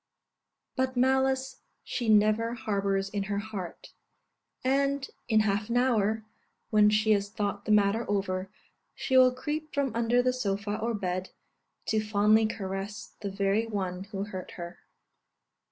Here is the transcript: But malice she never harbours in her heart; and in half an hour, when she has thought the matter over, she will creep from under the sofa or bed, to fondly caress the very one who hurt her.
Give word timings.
But 0.75 0.97
malice 0.97 1.61
she 1.83 2.09
never 2.09 2.55
harbours 2.55 3.07
in 3.07 3.25
her 3.25 3.37
heart; 3.37 3.93
and 4.63 5.07
in 5.29 5.41
half 5.41 5.69
an 5.69 5.77
hour, 5.77 6.25
when 6.71 6.89
she 6.89 7.11
has 7.11 7.29
thought 7.29 7.65
the 7.65 7.71
matter 7.71 8.09
over, 8.09 8.49
she 8.95 9.15
will 9.15 9.31
creep 9.31 9.75
from 9.75 9.95
under 9.95 10.23
the 10.23 10.33
sofa 10.33 10.75
or 10.79 10.95
bed, 10.95 11.29
to 11.85 11.99
fondly 12.03 12.47
caress 12.47 13.13
the 13.21 13.29
very 13.29 13.67
one 13.67 14.05
who 14.05 14.23
hurt 14.23 14.49
her. 14.57 14.79